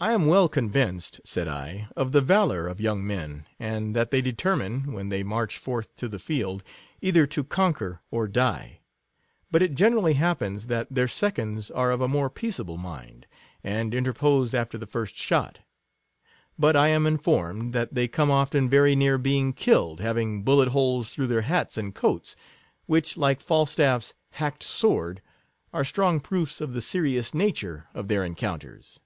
[0.00, 4.10] I am well convinced, said I, of the valour of our young men, and that
[4.10, 6.64] they determine, when they march forth to the field,
[7.00, 8.80] either to conquer or die;
[9.52, 13.28] but it gene rally happens, that their seconds are of a more peaceable mind,
[13.62, 15.60] and interpose after the first shot;
[16.58, 21.10] but I am informed, that they come often very near being killed, having bullet holes
[21.10, 22.34] through their hats and coats;
[22.86, 25.22] which, like FalstafTs hacked sword,
[25.72, 29.00] are strong 69 proofs of the serious nature of their encoun ters.